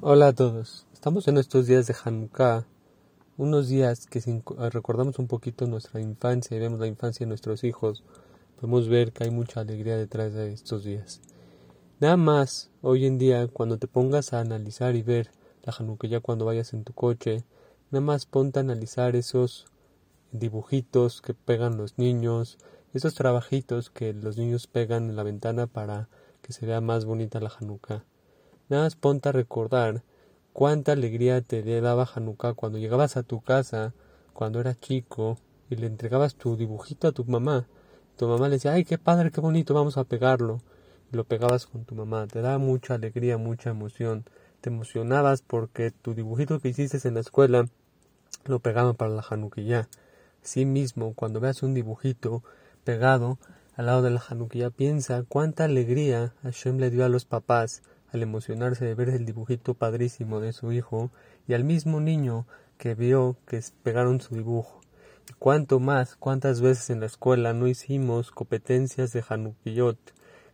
Hola 0.00 0.28
a 0.28 0.32
todos. 0.32 0.86
Estamos 0.94 1.26
en 1.26 1.38
estos 1.38 1.66
días 1.66 1.88
de 1.88 1.96
Hanukkah, 2.04 2.64
unos 3.36 3.66
días 3.66 4.06
que 4.06 4.22
recordamos 4.70 5.18
un 5.18 5.26
poquito 5.26 5.66
nuestra 5.66 6.00
infancia 6.00 6.56
y 6.56 6.60
vemos 6.60 6.78
la 6.78 6.86
infancia 6.86 7.26
de 7.26 7.28
nuestros 7.28 7.64
hijos, 7.64 8.04
podemos 8.54 8.88
ver 8.88 9.10
que 9.10 9.24
hay 9.24 9.32
mucha 9.32 9.58
alegría 9.58 9.96
detrás 9.96 10.34
de 10.34 10.52
estos 10.52 10.84
días. 10.84 11.20
Nada 11.98 12.16
más, 12.16 12.70
hoy 12.80 13.06
en 13.06 13.18
día, 13.18 13.48
cuando 13.48 13.78
te 13.78 13.88
pongas 13.88 14.32
a 14.32 14.38
analizar 14.38 14.94
y 14.94 15.02
ver 15.02 15.32
la 15.64 15.74
Hanukkah 15.76 16.06
ya 16.06 16.20
cuando 16.20 16.44
vayas 16.44 16.74
en 16.74 16.84
tu 16.84 16.92
coche, 16.92 17.42
nada 17.90 18.00
más 18.00 18.24
ponte 18.24 18.60
a 18.60 18.62
analizar 18.62 19.16
esos 19.16 19.66
dibujitos 20.30 21.22
que 21.22 21.34
pegan 21.34 21.76
los 21.76 21.98
niños, 21.98 22.58
esos 22.94 23.14
trabajitos 23.14 23.90
que 23.90 24.12
los 24.12 24.38
niños 24.38 24.68
pegan 24.68 25.10
en 25.10 25.16
la 25.16 25.24
ventana 25.24 25.66
para 25.66 26.08
que 26.40 26.52
se 26.52 26.66
vea 26.66 26.80
más 26.80 27.04
bonita 27.04 27.40
la 27.40 27.50
Hanukkah. 27.58 28.04
Nada 28.68 28.84
más 28.84 28.96
ponte 28.96 29.28
a 29.28 29.32
recordar 29.32 30.02
cuánta 30.52 30.92
alegría 30.92 31.40
te 31.40 31.62
daba 31.80 32.08
Hanukkah 32.14 32.54
cuando 32.54 32.78
llegabas 32.78 33.16
a 33.16 33.22
tu 33.22 33.40
casa, 33.40 33.94
cuando 34.34 34.60
eras 34.60 34.78
chico, 34.80 35.38
y 35.70 35.76
le 35.76 35.86
entregabas 35.86 36.34
tu 36.34 36.56
dibujito 36.56 37.08
a 37.08 37.12
tu 37.12 37.24
mamá. 37.24 37.66
Tu 38.16 38.26
mamá 38.26 38.48
le 38.48 38.56
decía, 38.56 38.72
ay, 38.72 38.84
qué 38.84 38.98
padre, 38.98 39.30
qué 39.30 39.40
bonito, 39.40 39.74
vamos 39.74 39.96
a 39.96 40.04
pegarlo. 40.04 40.60
Y 41.12 41.16
lo 41.16 41.24
pegabas 41.24 41.66
con 41.66 41.84
tu 41.84 41.94
mamá. 41.94 42.26
Te 42.26 42.42
daba 42.42 42.58
mucha 42.58 42.94
alegría, 42.94 43.38
mucha 43.38 43.70
emoción. 43.70 44.24
Te 44.60 44.70
emocionabas 44.70 45.42
porque 45.42 45.90
tu 45.90 46.14
dibujito 46.14 46.60
que 46.60 46.68
hiciste 46.68 47.06
en 47.06 47.14
la 47.14 47.20
escuela 47.20 47.68
lo 48.44 48.60
pegaban 48.60 48.96
para 48.96 49.12
la 49.12 49.24
Hanukkah. 49.28 49.88
Sí 50.42 50.64
mismo, 50.64 51.14
cuando 51.14 51.40
veas 51.40 51.62
un 51.62 51.74
dibujito 51.74 52.42
pegado 52.84 53.38
al 53.76 53.86
lado 53.86 54.02
de 54.02 54.10
la 54.10 54.22
Hanukkah, 54.26 54.70
piensa 54.70 55.24
cuánta 55.28 55.64
alegría 55.64 56.34
Hashem 56.42 56.78
le 56.78 56.90
dio 56.90 57.04
a 57.04 57.08
los 57.08 57.24
papás 57.24 57.82
al 58.12 58.22
emocionarse 58.22 58.84
de 58.84 58.94
ver 58.94 59.10
el 59.10 59.24
dibujito 59.24 59.74
padrísimo 59.74 60.40
de 60.40 60.52
su 60.52 60.72
hijo 60.72 61.10
y 61.46 61.54
al 61.54 61.64
mismo 61.64 62.00
niño 62.00 62.46
que 62.78 62.94
vio 62.94 63.36
que 63.46 63.60
pegaron 63.82 64.20
su 64.20 64.34
dibujo. 64.34 64.80
Y 65.28 65.34
cuánto 65.38 65.78
más, 65.80 66.16
cuántas 66.16 66.60
veces 66.60 66.90
en 66.90 67.00
la 67.00 67.06
escuela 67.06 67.52
no 67.52 67.66
hicimos 67.66 68.30
competencias 68.30 69.12
de 69.12 69.22
Hanukiyot. 69.28 69.98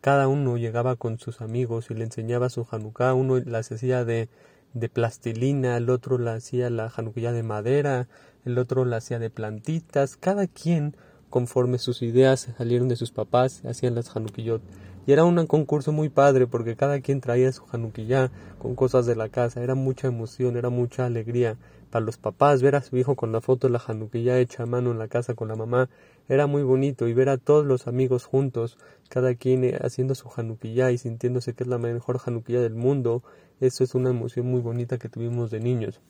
Cada 0.00 0.28
uno 0.28 0.56
llegaba 0.56 0.96
con 0.96 1.18
sus 1.18 1.40
amigos 1.40 1.90
y 1.90 1.94
le 1.94 2.04
enseñaba 2.04 2.48
su 2.48 2.66
Hanukkah. 2.70 3.14
Uno 3.14 3.38
las 3.38 3.70
hacía 3.70 4.04
de, 4.04 4.28
de 4.74 4.88
plastilina, 4.88 5.76
el 5.76 5.90
otro 5.90 6.18
la 6.18 6.34
hacía 6.34 6.70
la 6.70 6.92
Hanukkah 6.94 7.32
de 7.32 7.42
madera, 7.42 8.08
el 8.44 8.58
otro 8.58 8.84
la 8.84 8.96
hacía 8.96 9.18
de 9.18 9.30
plantitas. 9.30 10.16
Cada 10.16 10.46
quien, 10.46 10.96
conforme 11.30 11.78
sus 11.78 12.02
ideas 12.02 12.48
salieron 12.56 12.88
de 12.88 12.96
sus 12.96 13.10
papás, 13.10 13.64
hacían 13.64 13.94
las 13.94 14.14
Hanukiyot. 14.14 14.62
Y 15.06 15.12
era 15.12 15.24
un 15.24 15.46
concurso 15.46 15.92
muy 15.92 16.08
padre 16.08 16.48
porque 16.48 16.74
cada 16.74 17.00
quien 17.00 17.20
traía 17.20 17.52
su 17.52 17.64
januquillá 17.64 18.32
con 18.58 18.74
cosas 18.74 19.06
de 19.06 19.14
la 19.14 19.28
casa. 19.28 19.62
Era 19.62 19.76
mucha 19.76 20.08
emoción, 20.08 20.56
era 20.56 20.68
mucha 20.68 21.06
alegría. 21.06 21.56
Para 21.90 22.04
los 22.04 22.16
papás, 22.18 22.60
ver 22.60 22.74
a 22.74 22.82
su 22.82 22.96
hijo 22.96 23.14
con 23.14 23.30
la 23.30 23.40
foto 23.40 23.68
de 23.68 23.72
la 23.72 23.78
januquillá 23.78 24.40
hecha 24.40 24.64
a 24.64 24.66
mano 24.66 24.90
en 24.90 24.98
la 24.98 25.06
casa 25.06 25.34
con 25.34 25.46
la 25.46 25.54
mamá 25.54 25.88
era 26.28 26.48
muy 26.48 26.64
bonito. 26.64 27.06
Y 27.06 27.14
ver 27.14 27.28
a 27.28 27.38
todos 27.38 27.64
los 27.64 27.86
amigos 27.86 28.24
juntos, 28.24 28.78
cada 29.08 29.34
quien 29.36 29.62
eh, 29.62 29.78
haciendo 29.80 30.16
su 30.16 30.28
januquillá 30.28 30.90
y 30.90 30.98
sintiéndose 30.98 31.54
que 31.54 31.62
es 31.62 31.68
la 31.68 31.78
mejor 31.78 32.18
januquillá 32.18 32.60
del 32.60 32.74
mundo, 32.74 33.22
eso 33.60 33.84
es 33.84 33.94
una 33.94 34.10
emoción 34.10 34.46
muy 34.46 34.60
bonita 34.60 34.98
que 34.98 35.08
tuvimos 35.08 35.52
de 35.52 35.60
niños. 35.60 36.00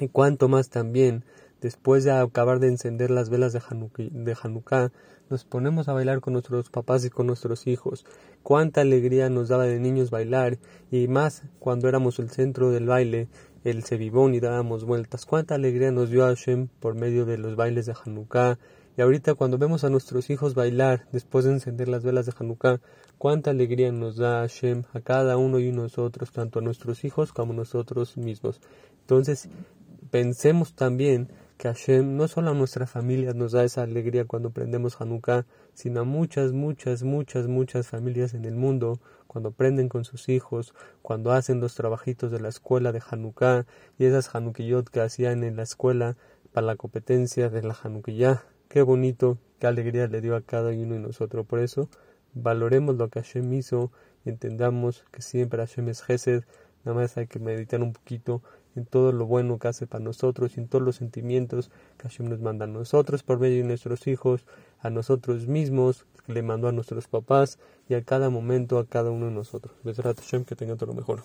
Y 0.00 0.08
cuanto 0.08 0.48
más 0.48 0.70
también 0.70 1.24
Después 1.60 2.04
de 2.04 2.12
acabar 2.12 2.60
de 2.60 2.68
encender 2.68 3.10
las 3.10 3.30
velas 3.30 3.52
de, 3.52 3.60
Hanukkah, 4.42 4.92
nos 5.28 5.44
ponemos 5.44 5.88
a 5.88 5.92
bailar 5.92 6.20
con 6.20 6.34
nuestros 6.34 6.70
papás 6.70 7.04
y 7.04 7.10
con 7.10 7.26
nuestros 7.26 7.66
hijos. 7.66 8.06
Cuánta 8.44 8.82
alegría 8.82 9.28
nos 9.28 9.48
daba 9.48 9.64
de 9.64 9.80
niños 9.80 10.10
bailar, 10.10 10.58
y 10.90 11.08
más 11.08 11.42
cuando 11.58 11.88
éramos 11.88 12.20
el 12.20 12.30
centro 12.30 12.70
del 12.70 12.86
baile, 12.86 13.28
el 13.64 13.82
cebibón 13.82 14.34
y 14.34 14.40
dábamos 14.40 14.84
vueltas. 14.84 15.26
Cuánta 15.26 15.56
alegría 15.56 15.90
nos 15.90 16.10
dio 16.10 16.24
Hashem 16.24 16.68
por 16.80 16.94
medio 16.94 17.26
de 17.26 17.38
los 17.38 17.56
bailes 17.56 17.86
de 17.86 17.94
Hanukkah. 18.04 18.58
Y 18.96 19.00
ahorita 19.00 19.34
cuando 19.34 19.58
vemos 19.58 19.84
a 19.84 19.90
nuestros 19.90 20.30
hijos 20.30 20.54
bailar 20.54 21.06
después 21.12 21.44
de 21.44 21.52
encender 21.52 21.88
las 21.88 22.04
velas 22.04 22.26
de 22.26 22.34
Hanukkah, 22.38 22.80
cuánta 23.16 23.50
alegría 23.50 23.90
nos 23.90 24.16
da 24.16 24.40
Hashem 24.40 24.84
a 24.92 25.00
cada 25.00 25.36
uno 25.36 25.58
y 25.58 25.72
nosotros, 25.72 26.30
tanto 26.30 26.60
a 26.60 26.62
nuestros 26.62 27.04
hijos 27.04 27.32
como 27.32 27.52
a 27.52 27.56
nosotros 27.56 28.16
mismos. 28.16 28.60
Entonces, 29.00 29.48
pensemos 30.10 30.74
también 30.74 31.28
que 31.58 31.66
Hashem 31.66 32.16
no 32.16 32.28
solo 32.28 32.52
a 32.52 32.54
nuestra 32.54 32.86
familia 32.86 33.34
nos 33.34 33.50
da 33.50 33.64
esa 33.64 33.82
alegría 33.82 34.24
cuando 34.24 34.50
prendemos 34.50 35.00
Hanukkah, 35.00 35.44
sino 35.74 36.00
a 36.00 36.04
muchas, 36.04 36.52
muchas, 36.52 37.02
muchas, 37.02 37.48
muchas 37.48 37.88
familias 37.88 38.32
en 38.34 38.44
el 38.44 38.54
mundo, 38.54 39.00
cuando 39.26 39.50
prenden 39.50 39.88
con 39.88 40.04
sus 40.04 40.28
hijos, 40.28 40.72
cuando 41.02 41.32
hacen 41.32 41.60
los 41.60 41.74
trabajitos 41.74 42.30
de 42.30 42.40
la 42.40 42.48
escuela 42.48 42.92
de 42.92 43.02
Hanukkah 43.10 43.66
y 43.98 44.04
esas 44.04 44.32
Hanukkiyot 44.34 44.88
que 44.88 45.00
hacían 45.00 45.42
en 45.42 45.56
la 45.56 45.64
escuela 45.64 46.16
para 46.52 46.68
la 46.68 46.76
competencia 46.76 47.50
de 47.50 47.62
la 47.62 47.76
Hanukkah. 47.82 48.44
Qué 48.68 48.82
bonito, 48.82 49.38
qué 49.58 49.66
alegría 49.66 50.06
le 50.06 50.20
dio 50.20 50.36
a 50.36 50.42
cada 50.42 50.70
uno 50.70 50.94
de 50.94 51.00
nosotros. 51.00 51.44
Por 51.44 51.58
eso, 51.58 51.88
valoremos 52.34 52.96
lo 52.96 53.08
que 53.08 53.20
Hashem 53.20 53.52
hizo 53.52 53.90
y 54.24 54.28
entendamos 54.28 55.04
que 55.10 55.22
siempre 55.22 55.58
Hashem 55.58 55.88
es 55.88 56.02
Gesed, 56.02 56.44
nada 56.84 57.00
más 57.00 57.16
hay 57.16 57.26
que 57.26 57.40
meditar 57.40 57.82
un 57.82 57.92
poquito 57.92 58.42
en 58.76 58.86
todo 58.86 59.12
lo 59.12 59.26
bueno 59.26 59.58
que 59.58 59.68
hace 59.68 59.86
para 59.86 60.04
nosotros 60.04 60.56
en 60.58 60.68
todos 60.68 60.84
los 60.84 60.96
sentimientos 60.96 61.70
que 61.96 62.08
Hashem 62.08 62.28
nos 62.28 62.40
manda 62.40 62.64
a 62.64 62.68
nosotros 62.68 63.22
por 63.22 63.38
medio 63.38 63.58
de 63.58 63.68
nuestros 63.68 64.06
hijos, 64.06 64.44
a 64.80 64.90
nosotros 64.90 65.46
mismos, 65.46 66.06
que 66.26 66.32
le 66.32 66.42
mandó 66.42 66.68
a 66.68 66.72
nuestros 66.72 67.08
papás 67.08 67.58
y 67.88 67.94
a 67.94 68.02
cada 68.02 68.30
momento 68.30 68.78
a 68.78 68.86
cada 68.86 69.10
uno 69.10 69.26
de 69.26 69.32
nosotros. 69.32 69.74
Hashem, 69.84 70.44
que 70.44 70.56
tenga 70.56 70.76
todo 70.76 70.86
lo 70.86 70.94
mejor. 70.94 71.22